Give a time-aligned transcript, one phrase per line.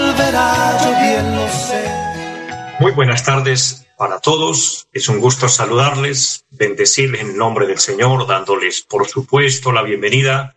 [0.00, 0.90] volverá, yo.
[2.80, 4.88] Muy buenas tardes para todos.
[4.92, 10.56] Es un gusto saludarles, bendecirles en nombre del Señor, dándoles, por supuesto, la bienvenida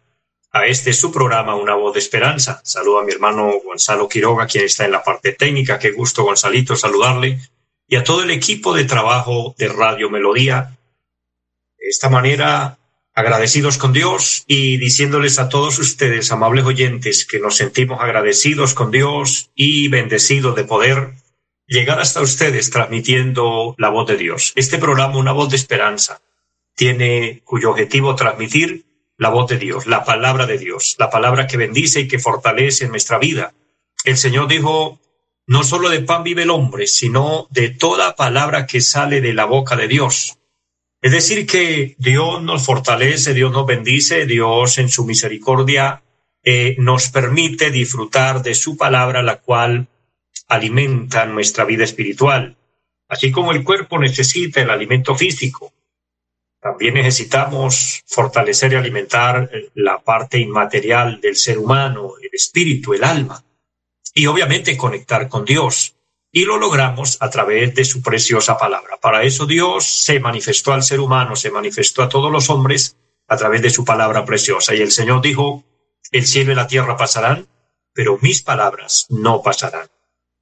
[0.51, 2.61] a este su programa, Una Voz de Esperanza.
[2.63, 5.79] Saludo a mi hermano Gonzalo Quiroga, quien está en la parte técnica.
[5.79, 7.39] Qué gusto, Gonzalito, saludarle.
[7.87, 10.77] Y a todo el equipo de trabajo de Radio Melodía.
[11.77, 12.77] De esta manera,
[13.13, 18.91] agradecidos con Dios y diciéndoles a todos ustedes, amables oyentes, que nos sentimos agradecidos con
[18.91, 21.13] Dios y bendecidos de poder
[21.67, 24.53] llegar hasta ustedes transmitiendo la voz de Dios.
[24.55, 26.21] Este programa, Una voz de esperanza,
[26.75, 28.85] tiene cuyo objetivo transmitir
[29.17, 32.87] la voz de Dios, la palabra de Dios, la palabra que bendice y que fortalece
[32.87, 33.53] nuestra vida.
[34.05, 34.99] El Señor dijo,
[35.45, 39.45] no solo de pan vive el hombre, sino de toda palabra que sale de la
[39.45, 40.39] boca de Dios.
[41.03, 46.01] Es decir, que Dios nos fortalece, Dios nos bendice, Dios en su misericordia
[46.41, 49.89] eh, nos permite disfrutar de su palabra, la cual
[50.47, 52.55] alimenta nuestra vida espiritual.
[53.09, 55.73] Así como el cuerpo necesita el alimento físico,
[56.61, 63.43] también necesitamos fortalecer y alimentar la parte inmaterial del ser humano, el espíritu, el alma,
[64.13, 65.97] y obviamente conectar con Dios.
[66.35, 68.97] Y lo logramos a través de su preciosa palabra.
[68.99, 73.37] Para eso Dios se manifestó al ser humano, se manifestó a todos los hombres a
[73.37, 74.73] través de su palabra preciosa.
[74.73, 75.63] Y el Señor dijo,
[76.11, 77.47] el cielo y la tierra pasarán,
[77.93, 79.87] pero mis palabras no pasarán.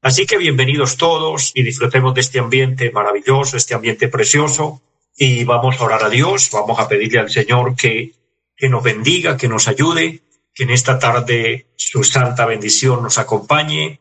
[0.02, 4.82] Así que bienvenidos todos y disfrutemos de este ambiente maravilloso, este ambiente precioso.
[5.18, 8.14] Y vamos a orar a Dios, vamos a pedirle al Señor que,
[8.56, 10.22] que nos bendiga, que nos ayude,
[10.54, 14.01] que en esta tarde su santa bendición nos acompañe.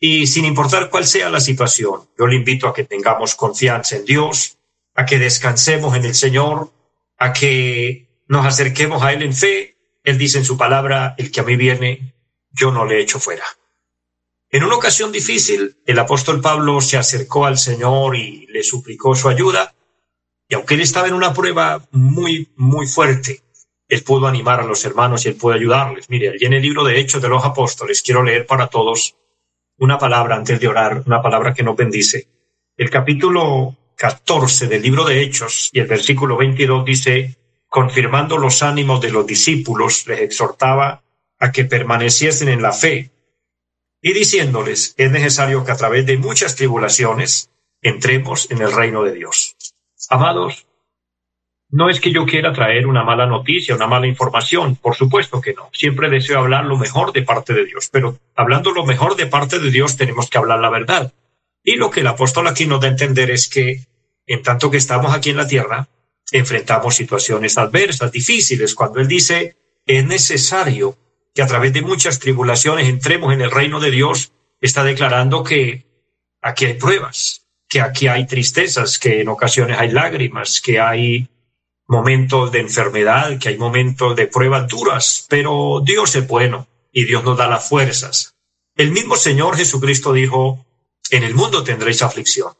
[0.00, 4.04] Y sin importar cuál sea la situación, yo le invito a que tengamos confianza en
[4.04, 4.58] Dios,
[4.94, 6.70] a que descansemos en el Señor,
[7.18, 9.76] a que nos acerquemos a Él en fe.
[10.04, 12.14] Él dice en su palabra, el que a mí viene,
[12.50, 13.44] yo no le echo fuera.
[14.50, 19.28] En una ocasión difícil, el apóstol Pablo se acercó al Señor y le suplicó su
[19.28, 19.74] ayuda,
[20.48, 23.42] y aunque él estaba en una prueba muy, muy fuerte,
[23.88, 26.08] él pudo animar a los hermanos y él pudo ayudarles.
[26.08, 29.16] Mire, allí en el libro de Hechos de los Apóstoles, quiero leer para todos
[29.78, 32.28] una palabra antes de orar, una palabra que nos bendice.
[32.76, 37.36] El capítulo 14 del libro de Hechos y el versículo 22 dice,
[37.68, 41.02] confirmando los ánimos de los discípulos, les exhortaba
[41.38, 43.10] a que permaneciesen en la fe
[44.00, 47.50] y diciéndoles, es necesario que a través de muchas tribulaciones
[47.82, 49.56] entremos en el reino de Dios.
[50.08, 50.67] Amados,
[51.70, 55.52] no es que yo quiera traer una mala noticia, una mala información, por supuesto que
[55.52, 55.68] no.
[55.72, 59.58] Siempre deseo hablar lo mejor de parte de Dios, pero hablando lo mejor de parte
[59.58, 61.12] de Dios tenemos que hablar la verdad.
[61.62, 63.84] Y lo que el apóstol aquí nos da a entender es que
[64.26, 65.88] en tanto que estamos aquí en la tierra,
[66.30, 68.74] enfrentamos situaciones adversas, difíciles.
[68.74, 69.56] Cuando él dice,
[69.86, 70.96] es necesario
[71.34, 75.86] que a través de muchas tribulaciones entremos en el reino de Dios, está declarando que
[76.42, 81.28] aquí hay pruebas, que aquí hay tristezas, que en ocasiones hay lágrimas, que hay
[81.88, 87.24] momentos de enfermedad, que hay momentos de pruebas duras, pero Dios es bueno y Dios
[87.24, 88.34] nos da las fuerzas.
[88.76, 90.64] El mismo Señor Jesucristo dijo,
[91.10, 92.52] en el mundo tendréis aflicción.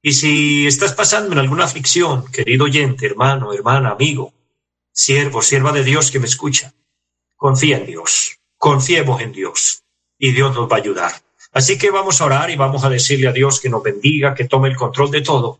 [0.00, 4.32] Y si estás pasando en alguna aflicción, querido oyente, hermano, hermana, amigo,
[4.92, 6.72] siervo, sierva de Dios que me escucha,
[7.36, 9.82] confía en Dios, confiemos en Dios
[10.16, 11.12] y Dios nos va a ayudar.
[11.52, 14.44] Así que vamos a orar y vamos a decirle a Dios que nos bendiga, que
[14.44, 15.58] tome el control de todo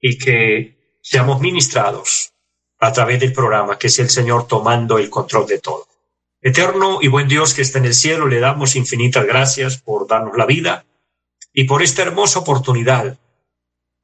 [0.00, 2.25] y que seamos ministrados
[2.78, 5.86] a través del programa, que es el Señor tomando el control de todo.
[6.40, 10.36] Eterno y buen Dios que está en el cielo, le damos infinitas gracias por darnos
[10.36, 10.84] la vida
[11.52, 13.18] y por esta hermosa oportunidad,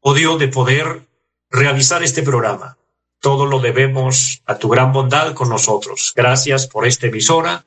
[0.01, 1.03] oh Dios, de poder
[1.51, 2.77] realizar este programa
[3.23, 6.13] todo lo debemos a tu gran bondad con nosotros.
[6.15, 7.65] Gracias por esta emisora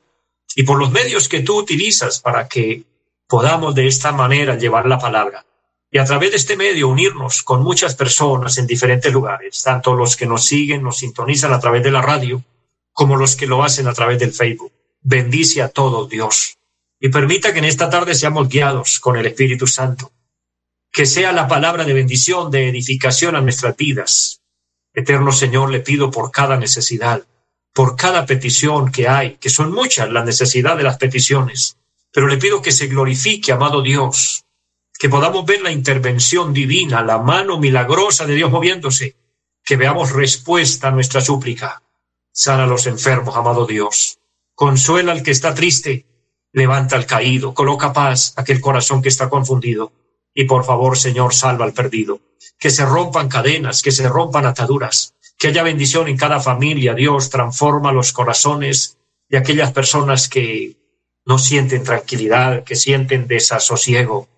[0.54, 2.84] y por los medios que tú utilizas para que
[3.26, 5.46] podamos de esta manera llevar la palabra.
[5.90, 10.16] Y a través de este medio unirnos con muchas personas en diferentes lugares, tanto los
[10.16, 12.42] que nos siguen, nos sintonizan a través de la radio,
[12.92, 14.72] como los que lo hacen a través del Facebook.
[15.00, 16.58] Bendice a todos, Dios.
[16.98, 20.10] Y permita que en esta tarde seamos guiados con el Espíritu Santo.
[20.90, 24.40] Que sea la palabra de bendición, de edificación a nuestras vidas,
[24.96, 27.22] Eterno Señor, le pido por cada necesidad,
[27.74, 31.76] por cada petición que hay, que son muchas las necesidades de las peticiones,
[32.10, 34.45] pero le pido que se glorifique, amado Dios,
[34.98, 39.16] que podamos ver la intervención divina, la mano milagrosa de Dios moviéndose,
[39.64, 41.82] que veamos respuesta a nuestra súplica.
[42.32, 44.18] Sana a los enfermos, amado Dios.
[44.54, 46.06] Consuela al que está triste,
[46.52, 49.92] levanta al caído, coloca paz a aquel corazón que está confundido.
[50.34, 52.20] Y por favor, Señor, salva al perdido.
[52.58, 56.94] Que se rompan cadenas, que se rompan ataduras, que haya bendición en cada familia.
[56.94, 60.76] Dios transforma los corazones de aquellas personas que
[61.24, 64.28] no sienten tranquilidad, que sienten desasosiego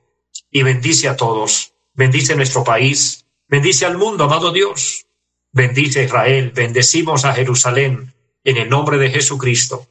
[0.50, 1.74] y bendice a todos.
[1.94, 5.06] Bendice nuestro país, bendice al mundo, amado Dios.
[5.50, 8.14] Bendice a Israel, bendecimos a Jerusalén
[8.44, 9.86] en el nombre de Jesucristo.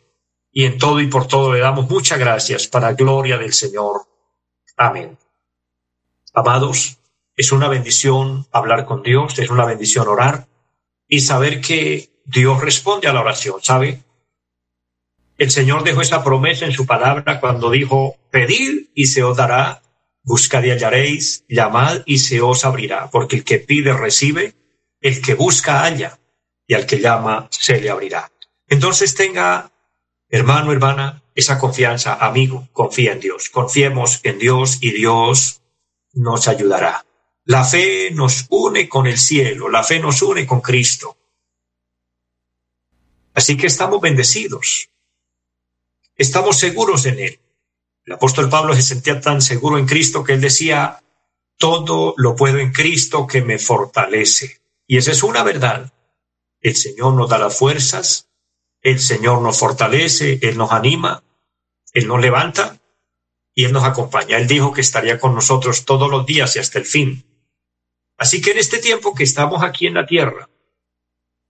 [0.52, 4.08] Y en todo y por todo le damos muchas gracias para gloria del Señor.
[4.78, 5.18] Amén.
[6.34, 6.98] Amados,
[7.36, 10.48] es una bendición hablar con Dios, es una bendición orar
[11.08, 14.04] y saber que Dios responde a la oración, ¿sabe?
[15.38, 19.82] El Señor dejó esa promesa en su palabra cuando dijo, pedid y se os dará,
[20.28, 24.56] Buscad y hallaréis, llamad y se os abrirá, porque el que pide recibe,
[25.00, 26.20] el que busca halla,
[26.68, 28.30] y al que llama se le abrirá.
[28.68, 29.72] Entonces tenga,
[30.28, 33.48] hermano, hermana, esa confianza, amigo, confía en Dios.
[33.50, 35.62] Confiemos en Dios y Dios
[36.12, 37.06] nos ayudará.
[37.46, 41.16] La fe nos une con el cielo, la fe nos une con Cristo.
[43.34, 44.90] Así que estamos bendecidos.
[46.18, 47.40] Estamos seguros en Él.
[48.08, 51.04] El apóstol Pablo se sentía tan seguro en Cristo que él decía,
[51.58, 54.62] todo lo puedo en Cristo que me fortalece.
[54.88, 55.92] Y esa es una verdad.
[56.62, 58.30] El Señor nos da las fuerzas,
[58.82, 61.22] el Señor nos fortalece, Él nos anima,
[61.92, 62.80] Él nos levanta
[63.54, 64.38] y Él nos acompaña.
[64.38, 67.26] Él dijo que estaría con nosotros todos los días y hasta el fin.
[68.18, 70.48] Así que en este tiempo que estamos aquí en la tierra,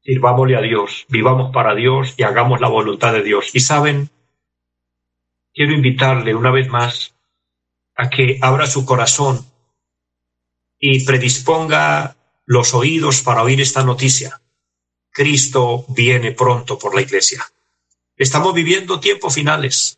[0.02, 3.52] sirvámosle a Dios, vivamos para Dios y hagamos la voluntad de Dios.
[3.54, 4.10] Y saben,
[5.58, 7.16] quiero invitarle una vez más
[7.96, 9.44] a que abra su corazón
[10.78, 12.16] y predisponga
[12.46, 14.40] los oídos para oír esta noticia.
[15.10, 17.44] Cristo viene pronto por la iglesia.
[18.16, 19.98] Estamos viviendo tiempos finales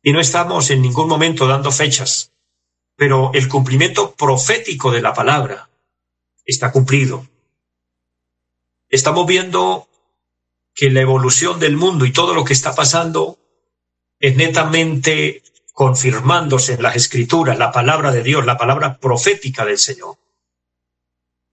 [0.00, 2.32] y no estamos en ningún momento dando fechas,
[2.94, 5.70] pero el cumplimiento profético de la palabra
[6.44, 7.26] está cumplido.
[8.88, 9.88] Estamos viendo
[10.72, 13.39] que la evolución del mundo y todo lo que está pasando
[14.20, 20.16] es netamente confirmándose en las escrituras la palabra de Dios, la palabra profética del Señor.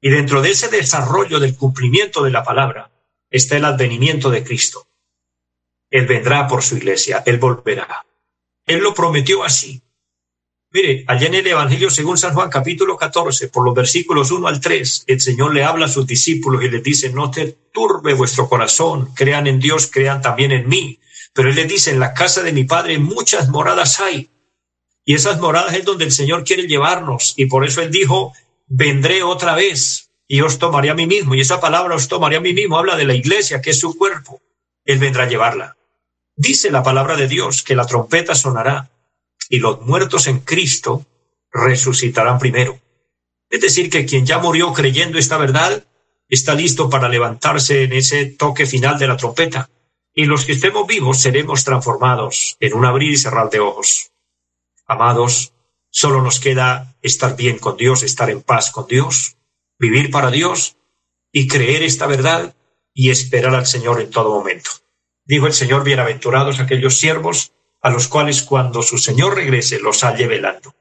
[0.01, 2.91] Y dentro de ese desarrollo del cumplimiento de la palabra
[3.29, 4.85] está el advenimiento de Cristo.
[5.89, 8.05] Él vendrá por su iglesia, Él volverá.
[8.65, 9.81] Él lo prometió así.
[10.71, 14.59] Mire, allá en el Evangelio según San Juan capítulo 14, por los versículos 1 al
[14.59, 18.49] 3, el Señor le habla a sus discípulos y les dice, no te turbe vuestro
[18.49, 20.99] corazón, crean en Dios, crean también en mí.
[21.37, 24.27] Pero él le dice, en la casa de mi padre muchas moradas hay.
[25.05, 27.35] Y esas moradas es donde el Señor quiere llevarnos.
[27.37, 28.33] Y por eso él dijo,
[28.65, 31.35] vendré otra vez y os tomaré a mí mismo.
[31.35, 33.95] Y esa palabra os tomaré a mí mismo habla de la iglesia, que es su
[33.95, 34.41] cuerpo.
[34.83, 35.77] Él vendrá a llevarla.
[36.35, 38.89] Dice la palabra de Dios que la trompeta sonará
[39.47, 41.05] y los muertos en Cristo
[41.51, 42.79] resucitarán primero.
[43.51, 45.85] Es decir, que quien ya murió creyendo esta verdad
[46.29, 49.69] está listo para levantarse en ese toque final de la trompeta
[50.17, 54.13] y los que estemos vivos seremos transformados en un abrir y cerrar de ojos.
[54.87, 55.53] Amados,
[55.91, 59.37] solo nos queda estar bien con Dios, estar en paz con Dios,
[59.77, 60.75] vivir para Dios
[61.31, 62.55] y creer esta verdad
[62.95, 64.71] y esperar al Señor en todo momento.
[65.23, 70.25] Dijo el Señor, bienaventurados aquellos siervos a los cuales cuando su Señor regrese los halle
[70.25, 70.73] velando,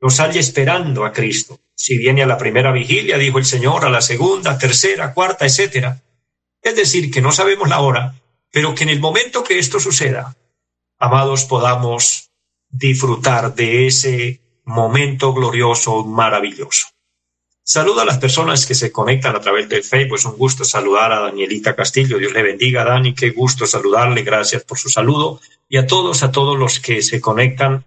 [0.00, 1.60] los halle esperando a Cristo.
[1.74, 6.02] Si viene a la primera vigilia, dijo el Señor, a la segunda, tercera, cuarta, etcétera.
[6.62, 8.14] Es decir, que no sabemos la hora,
[8.54, 10.36] pero que en el momento que esto suceda,
[11.00, 12.30] amados, podamos
[12.70, 16.86] disfrutar de ese momento glorioso, maravilloso.
[17.64, 20.18] Saludo a las personas que se conectan a través del Facebook.
[20.18, 22.16] Es un gusto saludar a Danielita Castillo.
[22.16, 23.12] Dios le bendiga, Dani.
[23.12, 24.22] Qué gusto saludarle.
[24.22, 25.40] Gracias por su saludo.
[25.68, 27.84] Y a todos, a todos los que se conectan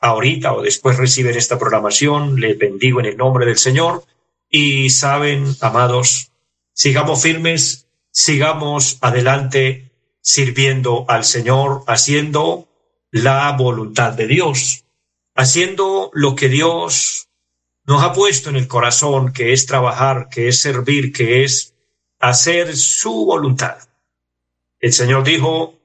[0.00, 4.02] ahorita o después reciben esta programación, les bendigo en el nombre del Señor.
[4.50, 6.32] Y saben, amados,
[6.72, 9.87] sigamos firmes, sigamos adelante
[10.20, 12.68] sirviendo al Señor, haciendo
[13.10, 14.84] la voluntad de Dios,
[15.34, 17.28] haciendo lo que Dios
[17.84, 21.74] nos ha puesto en el corazón, que es trabajar, que es servir, que es
[22.18, 23.78] hacer su voluntad.
[24.80, 25.78] El Señor dijo,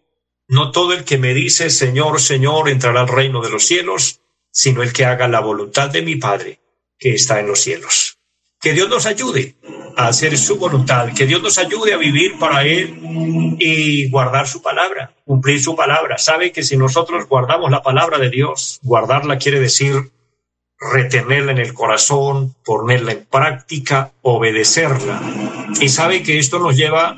[0.47, 4.21] no todo el que me dice Señor, Señor entrará al reino de los cielos,
[4.51, 6.59] sino el que haga la voluntad de mi Padre
[6.97, 8.19] que está en los cielos.
[8.59, 9.55] Que Dios nos ayude
[9.95, 12.99] a hacer su voluntad, que Dios nos ayude a vivir para Él
[13.59, 16.17] y guardar su palabra, cumplir su palabra.
[16.17, 20.11] Sabe que si nosotros guardamos la palabra de Dios, guardarla quiere decir
[20.79, 25.21] retenerla en el corazón, ponerla en práctica, obedecerla.
[25.79, 27.17] Y sabe que esto nos lleva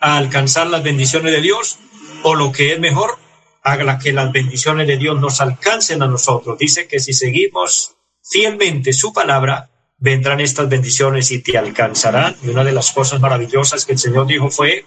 [0.00, 1.78] a alcanzar las bendiciones de Dios
[2.22, 3.18] o lo que es mejor,
[3.62, 6.58] haga que las bendiciones de Dios nos alcancen a nosotros.
[6.58, 9.70] Dice que si seguimos fielmente su palabra,
[10.02, 12.36] vendrán estas bendiciones y te alcanzarán.
[12.42, 14.86] Y una de las cosas maravillosas que el Señor dijo fue,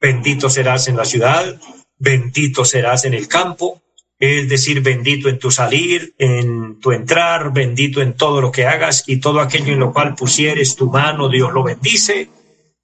[0.00, 1.60] bendito serás en la ciudad,
[1.96, 3.80] bendito serás en el campo,
[4.18, 9.04] es decir, bendito en tu salir, en tu entrar, bendito en todo lo que hagas
[9.06, 12.28] y todo aquello en lo cual pusieres tu mano, Dios lo bendice.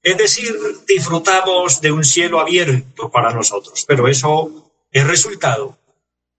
[0.00, 0.54] Es decir,
[0.87, 5.76] disfrutamos de un cielo abierto para nosotros, pero eso es resultado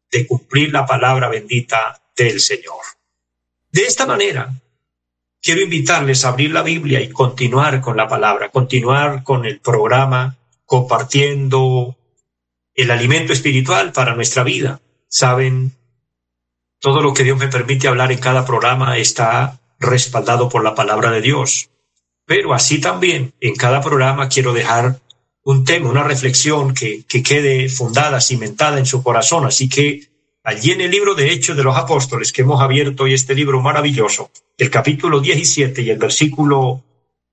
[0.10, 2.80] de cumplir la palabra bendita del Señor.
[3.70, 4.50] De esta manera,
[5.46, 10.38] quiero invitarles a abrir la Biblia y continuar con la palabra, continuar con el programa,
[10.66, 11.96] compartiendo
[12.74, 14.82] el alimento espiritual para nuestra vida.
[15.08, 15.72] Saben,
[16.80, 21.12] todo lo que Dios me permite hablar en cada programa está respaldado por la palabra
[21.12, 21.70] de Dios.
[22.26, 25.00] Pero así también en cada programa quiero dejar
[25.44, 29.46] un tema, una reflexión que, que quede fundada, cimentada en su corazón.
[29.46, 30.08] Así que
[30.44, 33.62] allí en el libro de Hechos de los Apóstoles que hemos abierto hoy este libro
[33.62, 36.84] maravilloso, el capítulo 17 y el versículo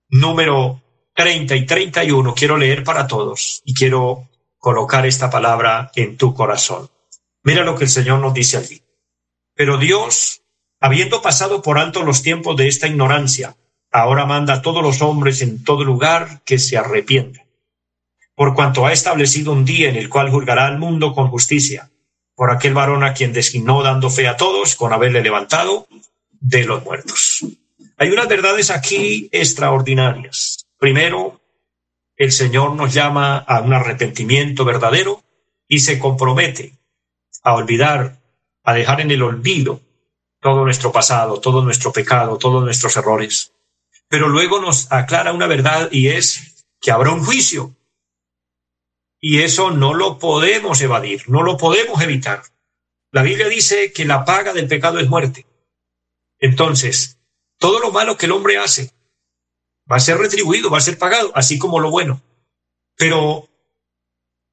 [0.09, 0.83] número
[1.15, 6.91] 30 y 31, quiero leer para todos y quiero colocar esta palabra en tu corazón.
[7.45, 8.83] Mira lo que el Señor nos dice allí.
[9.55, 10.43] Pero Dios,
[10.81, 13.57] habiendo pasado por alto los tiempos de esta ignorancia,
[13.91, 17.45] ahora manda a todos los hombres en todo lugar que se arrepientan,
[18.35, 21.91] por cuanto ha establecido un día en el cual juzgará al mundo con justicia,
[22.35, 25.87] por aquel varón a quien designó dando fe a todos con haberle levantado
[26.43, 27.47] de los muertos.
[27.97, 30.67] Hay unas verdades aquí extraordinarias.
[30.79, 31.41] Primero,
[32.17, 35.23] el Señor nos llama a un arrepentimiento verdadero
[35.67, 36.75] y se compromete
[37.43, 38.21] a olvidar,
[38.63, 39.81] a dejar en el olvido
[40.41, 43.53] todo nuestro pasado, todo nuestro pecado, todos nuestros errores
[44.13, 47.75] pero luego nos aclara una verdad y es que habrá un juicio.
[49.19, 52.43] Y eso no lo podemos evadir, no lo podemos evitar.
[53.11, 55.47] La Biblia dice que la paga del pecado es muerte.
[56.43, 57.19] Entonces,
[57.57, 58.91] todo lo malo que el hombre hace
[59.91, 62.21] va a ser retribuido, va a ser pagado, así como lo bueno.
[62.97, 63.49] Pero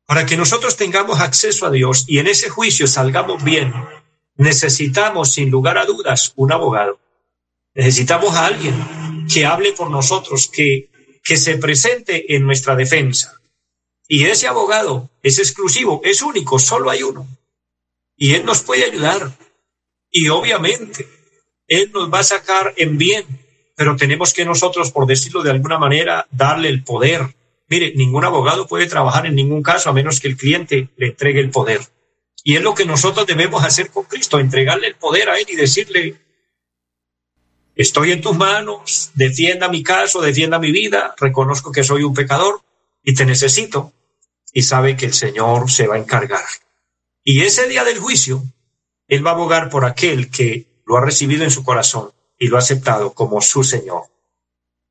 [0.06, 3.74] para que nosotros tengamos acceso a Dios y en ese juicio salgamos bien,
[4.36, 7.00] necesitamos, sin lugar a dudas, un abogado.
[7.74, 10.92] Necesitamos a alguien que hable por nosotros, que,
[11.24, 13.42] que se presente en nuestra defensa.
[14.08, 17.28] Y ese abogado es exclusivo, es único, solo hay uno.
[18.16, 19.32] Y él nos puede ayudar.
[20.12, 21.19] Y obviamente,
[21.70, 23.26] él nos va a sacar en bien,
[23.76, 27.36] pero tenemos que nosotros, por decirlo de alguna manera, darle el poder.
[27.70, 31.40] Mire, ningún abogado puede trabajar en ningún caso a menos que el cliente le entregue
[31.40, 31.82] el poder.
[32.44, 35.56] Y es lo que nosotros debemos hacer con Cristo, entregarle el poder a Él y
[35.56, 36.18] decirle,
[37.80, 42.62] Estoy en tus manos, defienda mi caso, defienda mi vida, reconozco que soy un pecador
[43.02, 43.94] y te necesito.
[44.52, 46.44] Y sabe que el Señor se va a encargar.
[47.24, 48.44] Y ese día del juicio,
[49.08, 52.56] Él va a abogar por aquel que lo ha recibido en su corazón y lo
[52.56, 54.06] ha aceptado como su Señor.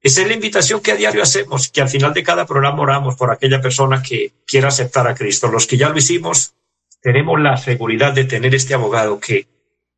[0.00, 3.16] Esa es la invitación que a diario hacemos, que al final de cada programa oramos
[3.16, 5.48] por aquella persona que quiera aceptar a Cristo.
[5.48, 6.54] Los que ya lo hicimos,
[7.02, 9.48] tenemos la seguridad de tener este abogado que,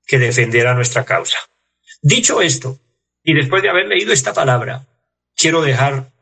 [0.07, 1.37] que defenderá nuestra causa.
[2.01, 2.79] Dicho esto,
[3.23, 4.87] y después de haber leído esta palabra,
[5.37, 6.13] quiero dejar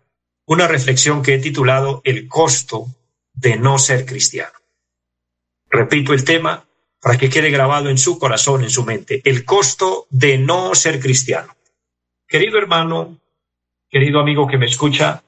[0.45, 2.89] una reflexión que he titulado El costo
[3.33, 4.59] de no ser cristiano.
[5.71, 6.68] Repito el tema
[7.01, 9.21] para que quede grabado en su corazón, en su mente.
[9.25, 11.57] El costo de no ser cristiano.
[12.27, 13.19] Querido hermano,
[13.89, 15.23] querido amigo que me escucha,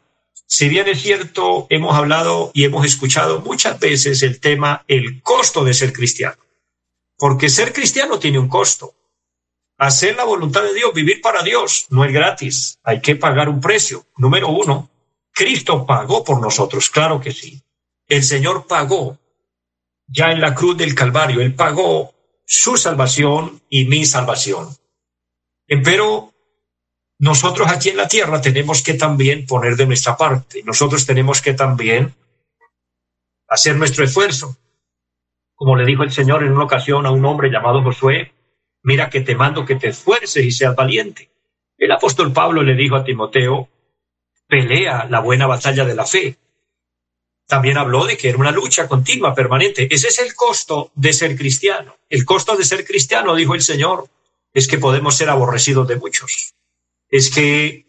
[0.46, 5.64] si bien es cierto, hemos hablado y hemos escuchado muchas veces el tema el costo
[5.64, 6.36] de ser cristiano.
[7.16, 8.94] Porque ser cristiano tiene un costo
[9.80, 13.62] hacer la voluntad de Dios, vivir para Dios, no es gratis, hay que pagar un
[13.62, 14.04] precio.
[14.18, 14.90] Número uno,
[15.32, 17.62] Cristo pagó por nosotros, claro que sí.
[18.06, 19.18] El Señor pagó
[20.10, 22.12] ya en la cruz del Calvario, Él pagó
[22.44, 24.68] su salvación y mi salvación.
[25.66, 26.32] Pero
[27.18, 31.54] nosotros aquí en la tierra tenemos que también poner de nuestra parte, nosotros tenemos que
[31.54, 32.14] también
[33.48, 34.56] hacer nuestro esfuerzo.
[35.54, 38.32] Como le dijo el Señor en una ocasión a un hombre llamado Josué,
[38.82, 41.30] mira que te mando que te esfuerces y seas valiente.
[41.76, 43.68] El apóstol Pablo le dijo a Timoteo,
[44.48, 46.36] pelea la buena batalla de la fe.
[47.50, 49.86] También habló de que era una lucha continua, permanente.
[49.90, 51.96] Ese es el costo de ser cristiano.
[52.08, 54.08] El costo de ser cristiano, dijo el Señor,
[54.54, 56.54] es que podemos ser aborrecidos de muchos.
[57.10, 57.84] Es que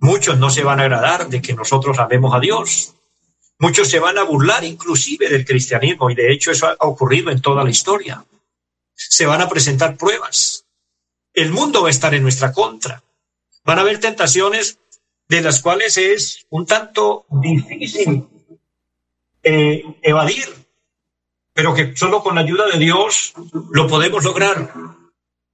[0.00, 2.94] muchos no se van a agradar de que nosotros amemos a Dios.
[3.60, 7.40] Muchos se van a burlar inclusive del cristianismo y de hecho eso ha ocurrido en
[7.40, 8.24] toda la historia
[8.94, 10.66] se van a presentar pruebas.
[11.32, 13.02] El mundo va a estar en nuestra contra.
[13.64, 14.78] Van a haber tentaciones
[15.28, 18.28] de las cuales es un tanto difícil
[19.44, 20.46] eh, evadir,
[21.52, 23.34] pero que solo con la ayuda de Dios
[23.70, 24.72] lo podemos lograr.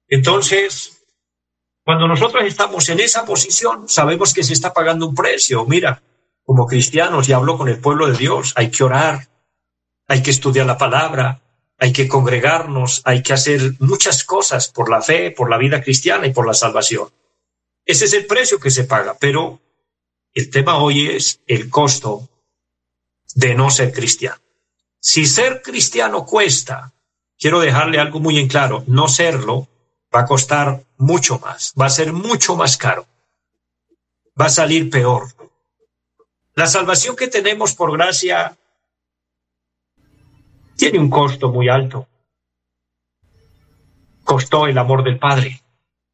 [0.07, 1.05] Entonces,
[1.83, 5.65] cuando nosotros estamos en esa posición, sabemos que se está pagando un precio.
[5.65, 6.01] Mira,
[6.43, 9.27] como cristianos, y hablo con el pueblo de Dios, hay que orar,
[10.07, 11.41] hay que estudiar la palabra,
[11.77, 16.27] hay que congregarnos, hay que hacer muchas cosas por la fe, por la vida cristiana
[16.27, 17.09] y por la salvación.
[17.85, 19.59] Ese es el precio que se paga, pero
[20.33, 22.29] el tema hoy es el costo
[23.35, 24.41] de no ser cristiano.
[24.99, 26.93] Si ser cristiano cuesta,
[27.37, 29.67] quiero dejarle algo muy en claro, no serlo
[30.13, 33.07] va a costar mucho más, va a ser mucho más caro,
[34.39, 35.29] va a salir peor.
[36.53, 38.57] La salvación que tenemos por gracia
[40.75, 42.07] tiene un costo muy alto.
[44.23, 45.61] Costó el amor del Padre,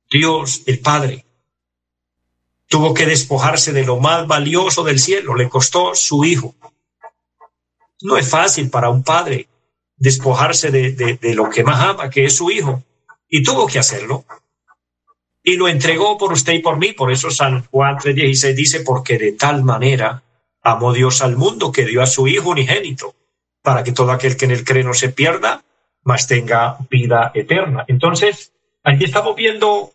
[0.09, 1.25] Dios el Padre.
[2.67, 6.53] Tuvo que despojarse de lo más valioso del cielo, le costó su hijo.
[8.01, 9.47] No es fácil para un padre
[9.95, 12.83] despojarse de, de lo que más ama, que es su hijo
[13.29, 14.25] y tuvo que hacerlo.
[15.43, 16.93] Y lo entregó por usted y por mí.
[16.93, 20.23] Por eso San Juan 3:16 dice, porque de tal manera
[20.61, 23.15] amó Dios al mundo que dio a su Hijo unigénito,
[23.61, 25.63] para que todo aquel que en él cree no se pierda,
[26.03, 27.85] mas tenga vida eterna.
[27.87, 28.51] Entonces,
[28.83, 29.93] aquí estamos viendo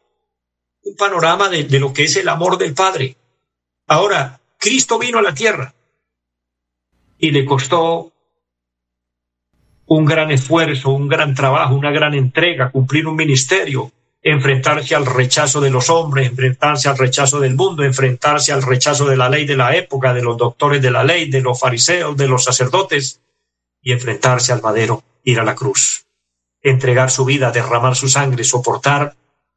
[0.84, 3.16] un panorama de, de lo que es el amor del Padre.
[3.86, 5.74] Ahora, Cristo vino a la tierra
[7.22, 8.12] y le costó
[9.86, 15.60] un gran esfuerzo, un gran trabajo, una gran entrega, cumplir un ministerio, enfrentarse al rechazo
[15.60, 19.56] de los hombres, enfrentarse al rechazo del mundo, enfrentarse al rechazo de la ley de
[19.56, 23.20] la época, de los doctores de la ley, de los fariseos, de los sacerdotes,
[23.80, 26.06] y enfrentarse al madero, ir a la cruz,
[26.60, 29.14] entregar su vida, derramar su sangre, soportar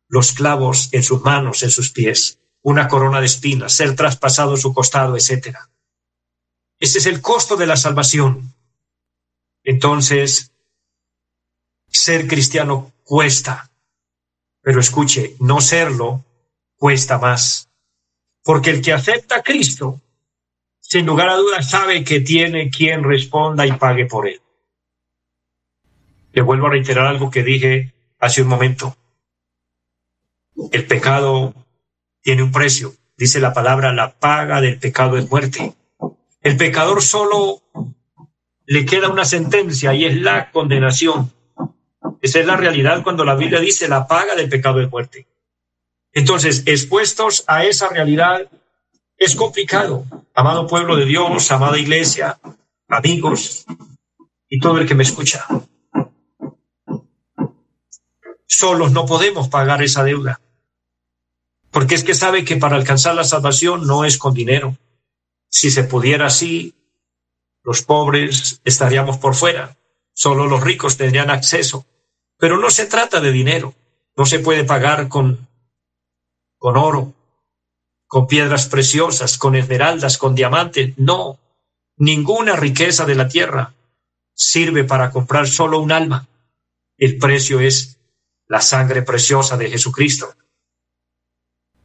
[0.07, 4.71] los clavos en sus manos, en sus pies, una corona de espinas, ser traspasado su
[4.71, 5.57] costado, etc.
[6.79, 8.53] Ese es el costo de la salvación.
[9.63, 10.51] Entonces,
[11.87, 13.71] ser cristiano cuesta,
[14.61, 16.23] pero escuche, no serlo
[16.75, 17.69] cuesta más,
[18.43, 20.01] porque el que acepta a Cristo,
[20.79, 24.41] sin lugar a dudas, sabe que tiene quien responda y pague por él.
[26.31, 28.95] Le vuelvo a reiterar algo que dije hace un momento.
[30.71, 31.53] El pecado
[32.21, 32.93] tiene un precio.
[33.17, 35.73] Dice la palabra, la paga del pecado es muerte.
[36.45, 37.63] El pecador solo
[38.67, 41.33] le queda una sentencia y es la condenación.
[42.21, 45.27] Esa es la realidad cuando la Biblia dice la paga del pecado de muerte.
[46.13, 48.47] Entonces, expuestos a esa realidad,
[49.17, 50.05] es complicado.
[50.35, 52.39] Amado pueblo de Dios, amada iglesia,
[52.89, 53.65] amigos
[54.47, 55.47] y todo el que me escucha.
[58.45, 60.39] Solos no podemos pagar esa deuda.
[61.71, 64.77] Porque es que sabe que para alcanzar la salvación no es con dinero.
[65.57, 66.75] Si se pudiera así,
[67.63, 69.77] los pobres estaríamos por fuera,
[70.13, 71.85] solo los ricos tendrían acceso.
[72.37, 73.73] Pero no se trata de dinero,
[74.17, 75.47] no se puede pagar con,
[76.57, 77.13] con oro,
[78.05, 81.39] con piedras preciosas, con esmeraldas, con diamantes, no.
[81.95, 83.73] Ninguna riqueza de la tierra
[84.33, 86.27] sirve para comprar solo un alma.
[86.97, 87.97] El precio es
[88.47, 90.35] la sangre preciosa de Jesucristo.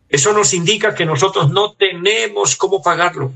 [0.09, 3.33] Eso nos indica que nosotros no tenemos cómo pagarlo.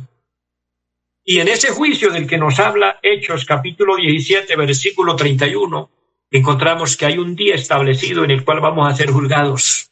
[1.26, 5.90] Y en ese juicio del que nos habla Hechos capítulo 17, versículo 31,
[6.30, 9.90] encontramos que hay un día establecido en el cual vamos a ser juzgados.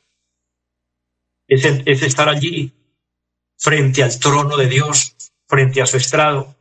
[1.49, 2.73] Es, es estar allí,
[3.57, 5.16] frente al trono de Dios,
[5.49, 6.55] frente a su estrado,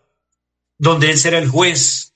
[0.78, 2.14] donde Él será el juez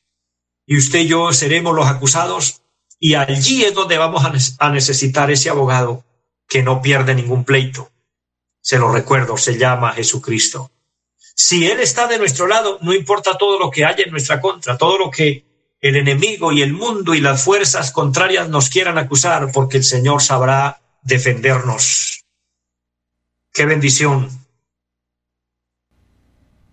[0.66, 2.62] y usted y yo seremos los acusados
[3.00, 4.24] y allí es donde vamos
[4.60, 6.06] a necesitar ese abogado
[6.48, 7.92] que no pierde ningún pleito.
[8.62, 10.72] Se lo recuerdo, se llama Jesucristo.
[11.36, 14.78] Si Él está de nuestro lado, no importa todo lo que haya en nuestra contra,
[14.78, 15.44] todo lo que
[15.82, 20.22] el enemigo y el mundo y las fuerzas contrarias nos quieran acusar, porque el Señor
[20.22, 22.24] sabrá defendernos.
[23.54, 24.30] Qué bendición.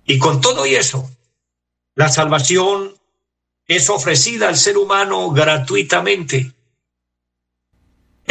[0.05, 1.11] Y con todo y eso,
[1.95, 2.95] la salvación
[3.67, 6.53] es ofrecida al ser humano gratuitamente.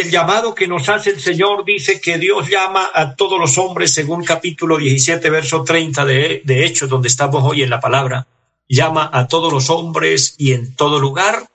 [0.01, 3.93] El llamado que nos hace el Señor dice que Dios llama a todos los hombres,
[3.93, 8.25] según capítulo 17, verso 30 de, de Hechos, donde estamos hoy en la palabra,
[8.67, 11.47] llama a todos los hombres y en todo lugar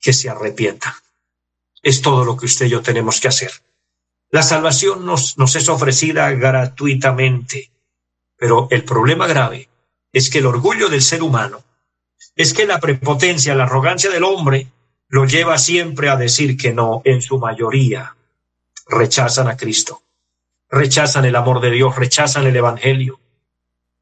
[0.00, 0.94] que se arrepientan.
[1.82, 3.50] Es todo lo que usted y yo tenemos que hacer.
[4.30, 7.70] La salvación nos, nos es ofrecida gratuitamente,
[8.38, 9.68] pero el problema grave
[10.10, 11.62] es que el orgullo del ser humano,
[12.34, 14.68] es que la prepotencia, la arrogancia del hombre
[15.14, 18.16] lo lleva siempre a decir que no en su mayoría.
[18.88, 20.02] rechazan a Cristo,
[20.68, 23.20] rechazan el amor de Dios, rechazan el Evangelio,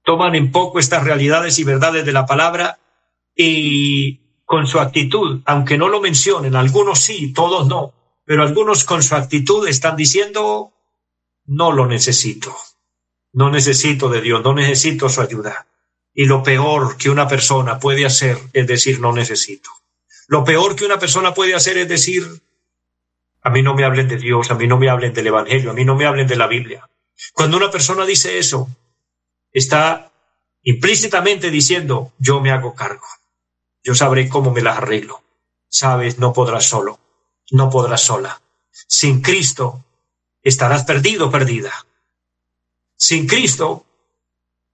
[0.05, 2.79] toman en poco estas realidades y verdades de la palabra
[3.37, 7.92] y con su actitud, aunque no lo mencionen, algunos sí, todos no,
[8.25, 10.72] pero algunos con su actitud están diciendo,
[11.44, 12.57] no lo necesito,
[13.35, 15.66] no necesito de Dios, no necesito su ayuda.
[16.14, 19.82] Y lo peor que una persona puede hacer es decir, no necesito.
[20.33, 22.25] Lo peor que una persona puede hacer es decir,
[23.42, 25.75] a mí no me hablen de Dios, a mí no me hablen del Evangelio, a
[25.75, 26.88] mí no me hablen de la Biblia.
[27.35, 28.66] Cuando una persona dice eso,
[29.53, 30.11] está
[30.62, 33.07] implícitamente diciendo, yo me hago cargo,
[33.83, 35.23] yo sabré cómo me las arreglo.
[35.68, 36.99] Sabes, no podrás solo,
[37.51, 38.40] no podrás sola.
[38.71, 39.85] Sin Cristo
[40.42, 41.75] estarás perdido, perdida.
[42.97, 43.85] Sin Cristo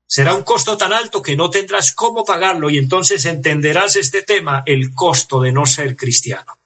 [0.08, 4.62] será un costo tan alto que no tendrás cómo pagarlo y entonces entenderás este tema,
[4.64, 6.58] el costo de no ser cristiano.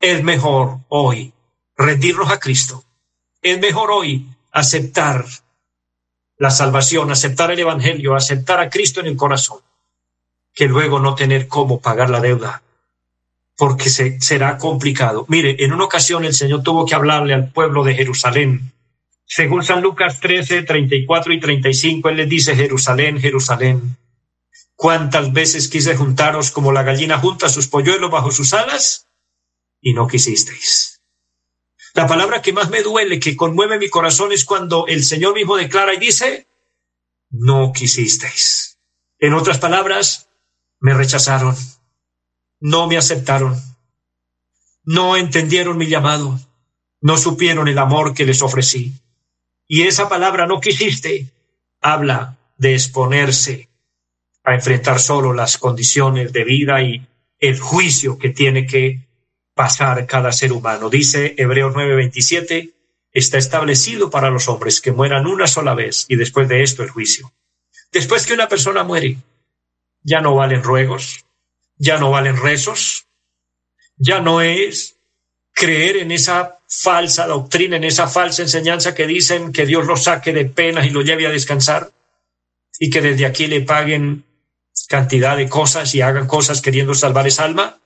[0.00, 1.32] Es mejor hoy
[1.76, 2.84] rendirnos a Cristo.
[3.42, 5.24] Es mejor hoy aceptar
[6.38, 9.58] la salvación, aceptar el Evangelio, aceptar a Cristo en el corazón,
[10.54, 12.62] que luego no tener cómo pagar la deuda,
[13.56, 15.24] porque se, será complicado.
[15.28, 18.72] Mire, en una ocasión el Señor tuvo que hablarle al pueblo de Jerusalén.
[19.26, 23.98] Según San Lucas 13, 34 y 35, Él les dice, Jerusalén, Jerusalén,
[24.76, 29.08] ¿cuántas veces quise juntaros como la gallina junta sus polluelos bajo sus alas?
[29.80, 31.02] Y no quisisteis.
[31.94, 35.56] La palabra que más me duele, que conmueve mi corazón, es cuando el Señor mismo
[35.56, 36.46] declara y dice,
[37.30, 38.78] no quisisteis.
[39.18, 40.28] En otras palabras,
[40.78, 41.56] me rechazaron,
[42.60, 43.60] no me aceptaron,
[44.84, 46.38] no entendieron mi llamado,
[47.00, 48.92] no supieron el amor que les ofrecí.
[49.68, 51.32] Y esa palabra no quisiste
[51.80, 53.68] habla de exponerse
[54.44, 57.06] a enfrentar solo las condiciones de vida y
[57.38, 59.06] el juicio que tiene que
[59.54, 60.88] pasar cada ser humano.
[60.88, 62.72] Dice Hebreos 9:27,
[63.12, 66.90] está establecido para los hombres que mueran una sola vez y después de esto el
[66.90, 67.32] juicio.
[67.90, 69.16] Después que una persona muere,
[70.02, 71.24] ya no valen ruegos,
[71.76, 73.06] ya no valen rezos,
[73.96, 74.95] ya no es
[75.56, 80.34] creer en esa falsa doctrina, en esa falsa enseñanza que dicen que Dios lo saque
[80.34, 81.90] de penas y lo lleve a descansar
[82.78, 84.24] y que desde aquí le paguen
[84.86, 87.80] cantidad de cosas y hagan cosas queriendo salvar esa alma.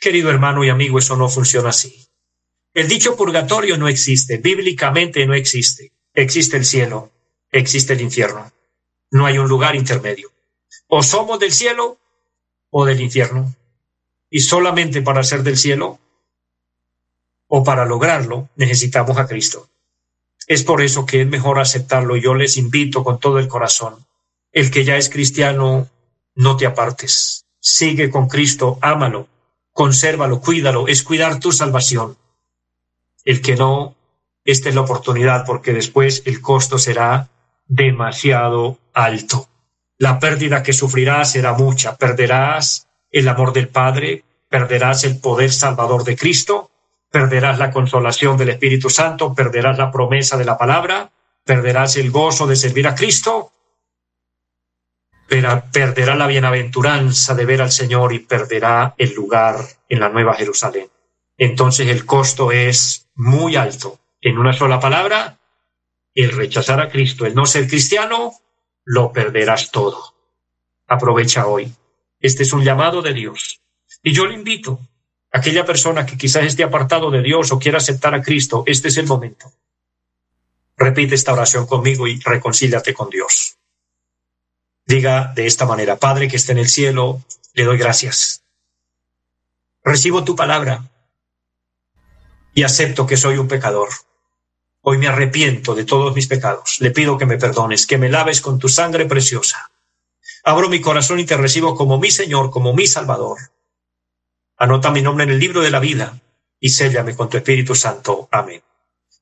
[0.00, 2.08] Querido hermano y amigo, eso no funciona así.
[2.72, 5.92] El dicho purgatorio no existe, bíblicamente no existe.
[6.14, 7.12] Existe el cielo,
[7.52, 8.50] existe el infierno.
[9.10, 10.32] No hay un lugar intermedio.
[10.88, 11.98] O somos del cielo
[12.70, 13.54] o del infierno.
[14.30, 16.00] Y solamente para ser del cielo
[17.48, 19.68] o para lograrlo necesitamos a Cristo.
[20.46, 22.16] Es por eso que es mejor aceptarlo.
[22.16, 24.06] Yo les invito con todo el corazón.
[24.52, 25.88] El que ya es cristiano,
[26.34, 27.46] no te apartes.
[27.60, 29.28] Sigue con Cristo, ámalo,
[29.72, 32.16] consérvalo, cuídalo, es cuidar tu salvación.
[33.24, 33.96] El que no,
[34.44, 37.28] esta es la oportunidad porque después el costo será
[37.66, 39.48] demasiado alto.
[39.98, 41.96] La pérdida que sufrirás será mucha.
[41.96, 46.70] Perderás el amor del Padre, perderás el poder salvador de Cristo,
[47.16, 51.10] perderás la consolación del Espíritu Santo, perderás la promesa de la palabra,
[51.44, 53.52] perderás el gozo de servir a Cristo
[55.26, 59.56] perderá la bienaventuranza de ver al Señor y perderá el lugar
[59.88, 60.90] en la Nueva Jerusalén.
[61.38, 63.98] Entonces el costo es muy alto.
[64.20, 65.38] En una sola palabra,
[66.14, 68.34] el rechazar a Cristo, el no ser cristiano,
[68.84, 70.14] lo perderás todo.
[70.86, 71.72] Aprovecha hoy.
[72.20, 73.62] Este es un llamado de Dios.
[74.02, 74.80] Y yo le invito
[75.32, 78.96] aquella persona que quizás esté apartado de Dios o quiera aceptar a Cristo, este es
[78.96, 79.52] el momento.
[80.76, 83.56] Repite esta oración conmigo y reconcíliate con Dios.
[84.84, 87.22] Diga de esta manera, Padre que está en el cielo,
[87.54, 88.42] le doy gracias.
[89.82, 90.90] Recibo tu palabra
[92.54, 93.88] y acepto que soy un pecador.
[94.82, 96.80] Hoy me arrepiento de todos mis pecados.
[96.80, 99.70] Le pido que me perdones, que me laves con tu sangre preciosa.
[100.44, 103.38] Abro mi corazón y te recibo como mi Señor, como mi Salvador.
[104.56, 106.20] Anota mi nombre en el libro de la vida
[106.58, 108.28] y séllame con tu Espíritu Santo.
[108.30, 108.62] Amén.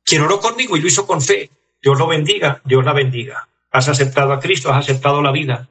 [0.04, 1.50] Quien oró conmigo y lo hizo con fe,
[1.82, 5.68] Dios lo bendiga, Dios la bendiga has aceptado a Cristo, has aceptado la vida,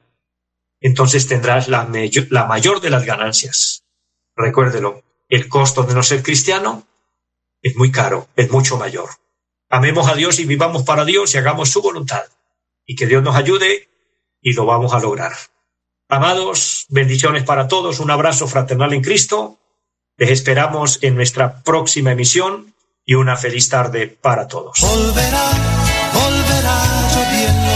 [0.82, 1.90] entonces tendrás la,
[2.30, 3.86] la mayor de las ganancias.
[4.36, 6.86] Recuérdelo, el costo de no ser cristiano
[7.62, 9.10] es muy caro, es mucho mayor.
[9.70, 12.26] Amemos a Dios y vivamos para Dios y hagamos su voluntad.
[12.86, 13.88] Y que Dios nos ayude
[14.42, 15.32] y lo vamos a lograr.
[16.14, 19.58] Amados, bendiciones para todos, un abrazo fraternal en Cristo.
[20.16, 24.80] Les esperamos en nuestra próxima emisión y una feliz tarde para todos.